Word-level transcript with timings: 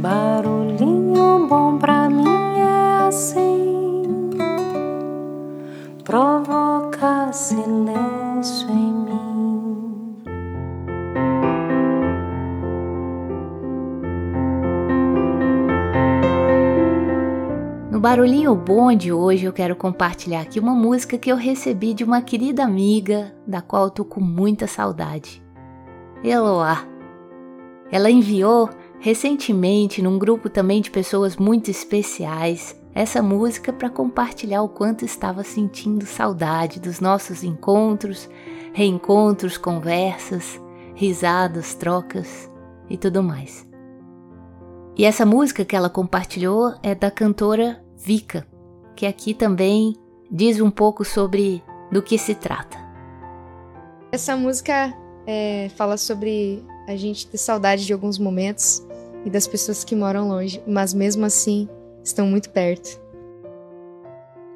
Barulhinho 0.00 1.46
bom 1.46 1.76
pra 1.76 2.08
mim 2.08 2.24
é 2.24 3.06
assim, 3.06 4.30
provoca 6.02 7.30
silêncio 7.34 8.70
em 8.70 8.92
mim. 8.94 10.22
No 17.90 18.00
Barulhinho 18.00 18.54
Bom 18.54 18.94
de 18.94 19.12
hoje 19.12 19.44
eu 19.44 19.52
quero 19.52 19.76
compartilhar 19.76 20.40
aqui 20.40 20.58
uma 20.58 20.74
música 20.74 21.18
que 21.18 21.30
eu 21.30 21.36
recebi 21.36 21.92
de 21.92 22.04
uma 22.04 22.22
querida 22.22 22.64
amiga 22.64 23.34
da 23.46 23.60
qual 23.60 23.84
eu 23.84 23.90
tô 23.90 24.06
com 24.06 24.22
muita 24.22 24.66
saudade. 24.66 25.42
Eloá. 26.24 26.86
Ela 27.92 28.10
enviou 28.10 28.70
recentemente 29.00 30.02
num 30.02 30.18
grupo 30.18 30.48
também 30.48 30.80
de 30.80 30.90
pessoas 30.90 31.36
muito 31.36 31.70
especiais 31.70 32.78
essa 32.94 33.22
música 33.22 33.72
para 33.72 33.88
compartilhar 33.88 34.62
o 34.62 34.68
quanto 34.68 35.04
estava 35.04 35.42
sentindo 35.42 36.04
saudade 36.04 36.80
dos 36.80 37.00
nossos 37.00 37.42
encontros, 37.42 38.28
reencontros, 38.72 39.56
conversas, 39.56 40.60
risadas, 40.94 41.74
trocas 41.74 42.50
e 42.88 42.96
tudo 42.96 43.22
mais. 43.22 43.66
E 44.96 45.04
essa 45.04 45.24
música 45.24 45.64
que 45.64 45.76
ela 45.76 45.88
compartilhou 45.88 46.74
é 46.82 46.94
da 46.94 47.10
cantora 47.10 47.82
Vika, 47.96 48.46
que 48.96 49.06
aqui 49.06 49.32
também 49.34 49.94
diz 50.30 50.60
um 50.60 50.70
pouco 50.70 51.04
sobre 51.04 51.62
do 51.90 52.02
que 52.02 52.18
se 52.18 52.34
trata. 52.34 52.76
Essa 54.12 54.36
música 54.36 54.92
é, 55.26 55.70
fala 55.76 55.96
sobre 55.96 56.64
a 56.88 56.96
gente 56.96 57.26
ter 57.28 57.38
saudade 57.38 57.86
de 57.86 57.92
alguns 57.92 58.18
momentos 58.18 58.84
e 59.24 59.30
das 59.30 59.46
pessoas 59.46 59.84
que 59.84 59.94
moram 59.94 60.28
longe, 60.28 60.62
mas 60.66 60.94
mesmo 60.94 61.24
assim 61.24 61.68
estão 62.02 62.26
muito 62.26 62.50
perto. 62.50 63.00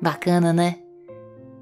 Bacana, 0.00 0.52
né? 0.52 0.76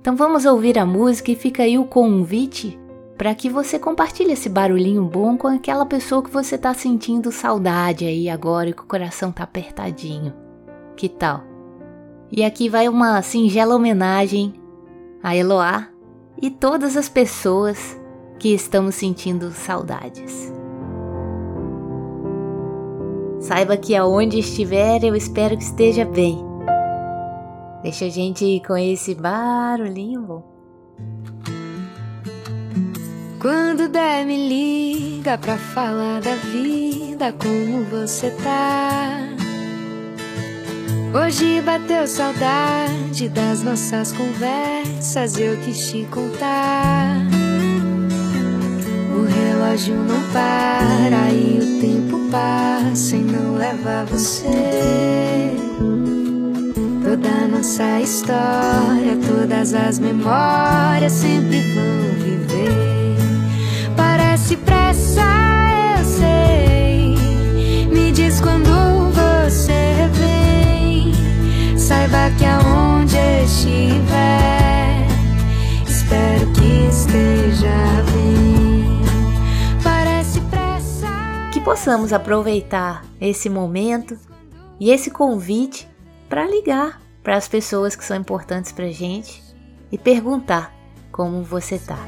Então 0.00 0.16
vamos 0.16 0.44
ouvir 0.44 0.78
a 0.78 0.84
música 0.84 1.30
e 1.30 1.36
fica 1.36 1.62
aí 1.62 1.78
o 1.78 1.86
convite 1.86 2.78
para 3.16 3.34
que 3.34 3.48
você 3.48 3.78
compartilhe 3.78 4.32
esse 4.32 4.48
barulhinho 4.48 5.04
bom 5.04 5.36
com 5.36 5.46
aquela 5.46 5.86
pessoa 5.86 6.22
que 6.22 6.30
você 6.30 6.56
está 6.56 6.74
sentindo 6.74 7.32
saudade 7.32 8.04
aí 8.04 8.28
agora 8.28 8.68
e 8.68 8.72
que 8.72 8.82
o 8.82 8.86
coração 8.86 9.32
tá 9.32 9.44
apertadinho. 9.44 10.34
Que 10.96 11.08
tal? 11.08 11.42
E 12.30 12.44
aqui 12.44 12.68
vai 12.68 12.88
uma 12.88 13.22
singela 13.22 13.74
homenagem 13.74 14.52
a 15.22 15.34
Eloá 15.34 15.88
e 16.40 16.50
todas 16.50 16.96
as 16.96 17.08
pessoas 17.08 17.98
que 18.38 18.52
estamos 18.52 18.94
sentindo 18.94 19.50
saudades. 19.52 20.53
Saiba 23.46 23.76
que 23.76 23.94
aonde 23.94 24.38
estiver, 24.38 25.04
eu 25.04 25.14
espero 25.14 25.54
que 25.54 25.64
esteja 25.64 26.02
bem. 26.06 26.42
Deixa 27.82 28.06
a 28.06 28.08
gente 28.08 28.42
ir 28.42 28.62
com 28.66 28.74
esse 28.74 29.14
barulhinho. 29.14 30.42
Quando 33.38 33.86
der, 33.90 34.24
me 34.24 34.48
liga 34.48 35.36
pra 35.36 35.58
falar 35.58 36.22
da 36.22 36.34
vida, 36.36 37.34
como 37.34 37.84
você 37.84 38.30
tá. 38.42 39.28
Hoje 41.12 41.60
bateu 41.60 42.06
saudade 42.06 43.28
das 43.28 43.62
nossas 43.62 44.10
conversas, 44.12 45.38
eu 45.38 45.54
quis 45.58 45.90
te 45.90 46.06
contar. 46.06 47.18
O 49.14 49.22
relógio 49.22 49.96
não 49.96 50.32
para 50.32 51.30
e 51.30 51.58
o 51.58 51.80
tempo 51.82 51.93
passa 52.34 53.14
e 53.16 53.20
não 53.20 53.54
leva 53.54 54.04
você. 54.06 55.56
Toda 57.04 57.46
nossa 57.46 58.00
história, 58.00 59.16
todas 59.24 59.72
as 59.72 60.00
memórias 60.00 61.12
sempre 61.12 61.60
vão 61.74 62.24
viver. 62.24 63.16
Parece 63.96 64.56
pressa, 64.56 65.22
eu 65.98 66.04
sei. 66.04 67.16
Me 67.92 68.10
diz 68.10 68.40
quando 68.40 69.12
você 69.12 70.08
vem. 70.18 71.12
Saiba 71.78 72.32
que 72.36 72.44
aonde 72.44 73.16
estiver, 73.44 75.06
espero 75.86 76.50
que 76.52 76.88
esteja 76.88 78.02
bem. 78.06 78.13
Possamos 81.64 82.12
aproveitar 82.12 83.02
esse 83.18 83.48
momento 83.48 84.18
e 84.78 84.90
esse 84.90 85.10
convite 85.10 85.88
para 86.28 86.46
ligar 86.46 87.00
para 87.22 87.36
as 87.36 87.48
pessoas 87.48 87.96
que 87.96 88.04
são 88.04 88.18
importantes 88.18 88.70
para 88.70 88.88
gente 88.88 89.42
e 89.90 89.96
perguntar 89.96 90.74
como 91.10 91.42
você 91.42 91.78
tá. 91.78 91.98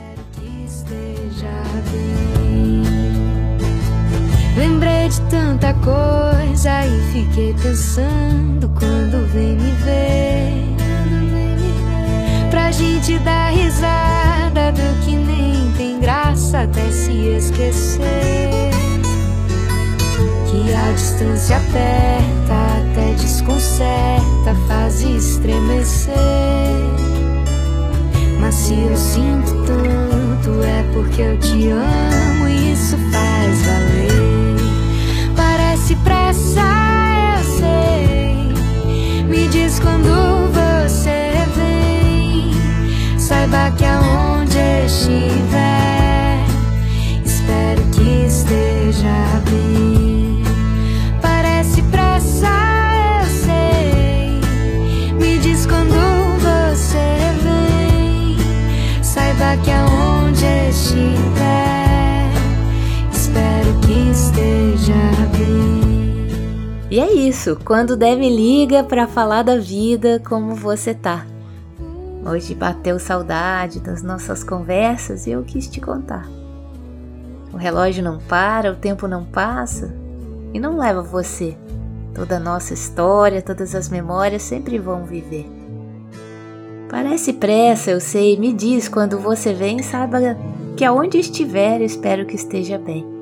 Lembrei 4.57 5.09
de 5.09 5.21
tanta 5.31 5.73
coisa 5.75 6.87
e 6.87 7.13
fiquei 7.13 7.55
pensando 7.55 8.69
quando 8.79 9.27
vem 9.33 9.57
me 9.57 9.73
ver. 9.73 10.77
Pra 12.51 12.71
gente 12.73 13.19
dar 13.21 13.51
risada 13.51 14.73
do 14.73 15.05
que 15.05 15.17
nem 15.17 15.73
tem 15.73 16.01
graça 16.01 16.63
até 16.63 16.91
se 16.91 17.13
esquecer. 17.29 18.16
Distância 20.97 21.59
aperta, 21.59 22.55
até 22.79 23.13
desconcerta, 23.21 24.55
faz 24.67 25.03
estremecer. 25.03 26.17
Mas 28.41 28.55
se 28.55 28.73
eu 28.73 28.97
sinto 28.97 29.53
tanto 29.67 30.63
é 30.63 30.83
porque 30.95 31.21
eu 31.21 31.39
te 31.39 31.69
amo 31.69 32.49
e 32.49 32.73
isso 32.73 32.97
faz 33.13 33.63
valer. 33.63 34.57
Parece 35.37 35.97
pressa, 35.97 36.63
eu 37.37 37.45
sei. 37.59 39.25
Me 39.29 39.49
diz 39.49 39.79
quando 39.79 40.51
você 40.51 41.33
vem. 41.57 42.53
Saiba 43.19 43.71
que 43.77 43.85
aonde 43.85 44.59
estiver, 44.87 45.86
Que 59.65 59.71
aonde 59.71 60.45
estiver, 60.69 62.31
espero 63.13 63.81
que 63.81 64.11
esteja 64.11 64.95
bem. 65.37 66.29
E 66.91 67.01
é 67.01 67.13
isso, 67.13 67.59
quando 67.65 67.97
deve 67.97 68.29
liga 68.29 68.85
para 68.85 69.07
falar 69.07 69.43
da 69.43 69.59
vida, 69.59 70.21
como 70.27 70.55
você 70.55 70.95
tá. 70.95 71.27
Hoje 72.25 72.55
bateu 72.55 72.99
saudade 72.99 73.81
das 73.81 74.03
nossas 74.03 74.43
conversas 74.43 75.27
e 75.27 75.31
eu 75.31 75.45
quis 75.45 75.69
te 75.69 75.81
contar. 75.81 76.29
O 77.53 77.57
relógio 77.57 78.03
não 78.03 78.19
para, 78.19 78.73
o 78.73 78.77
tempo 78.77 79.07
não 79.07 79.25
passa 79.25 79.95
e 80.53 80.59
não 80.59 80.77
leva 80.77 81.03
você. 81.03 81.57
Toda 82.15 82.37
a 82.37 82.41
nossa 82.41 82.75
história, 82.75 83.41
todas 83.41 83.75
as 83.75 83.89
memórias 83.89 84.43
sempre 84.43 84.79
vão 84.79 85.05
viver. 85.05 85.47
Parece 86.89 87.33
pressa, 87.33 87.91
eu 87.91 88.01
sei, 88.01 88.39
me 88.39 88.53
diz 88.53 88.89
quando 88.89 89.19
você 89.19 89.53
vem, 89.53 89.83
saiba 89.83 90.37
que 90.77 90.85
aonde 90.85 91.19
estiver, 91.19 91.81
espero 91.81 92.27
que 92.27 92.37
esteja 92.37 92.79
bem. 92.79 93.16